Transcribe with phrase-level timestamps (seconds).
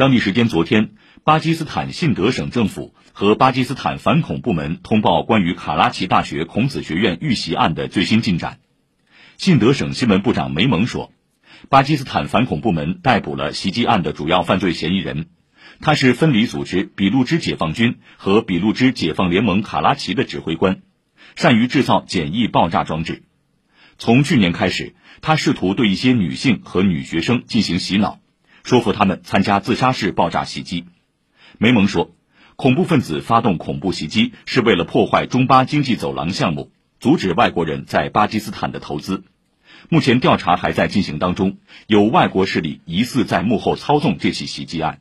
[0.00, 0.92] 当地时间昨天，
[1.24, 8.60] 巴基斯坦信德省政府和巴基斯坦反恐部门通报关于卡拉奇大学孔子学院遇袭案的最新进展。
[9.36, 11.12] 信德省新闻部长梅蒙说，
[11.68, 15.26] 巴基斯坦反恐部门逮捕了袭击案的主要犯罪嫌疑人，
[15.82, 20.80] 他是分离组织俾路支解放军和俾路支解放联盟卡拉奇的指挥官，
[21.36, 23.24] 善于制造简易爆炸装置。
[23.98, 28.19] 从去年开始，他试图对一些女性和女学生进行洗脑。
[28.62, 30.86] 说服他们参加自杀式爆炸袭击。
[31.58, 32.14] 梅蒙说，
[32.56, 39.24] 恐怖分子发动恐怖袭击是为了破坏中巴经济走廊项目，阻止外国人在巴基斯坦的投资。
[39.88, 45.00] 目前调查还在进行当中，有外国势力疑似在幕后操纵这起袭击案。